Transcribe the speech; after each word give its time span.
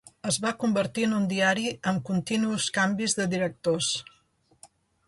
Es 0.29 0.37
va 0.45 0.53
convertir 0.63 1.05
en 1.09 1.13
un 1.17 1.27
diari 1.33 1.67
amb 1.91 2.03
continus 2.09 2.69
canvis 2.79 3.17
de 3.21 3.31
directors. 3.37 3.95